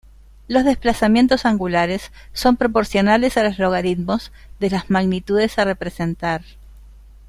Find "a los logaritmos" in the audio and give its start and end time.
3.37-4.31